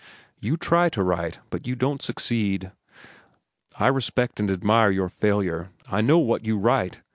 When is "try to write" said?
0.57-1.37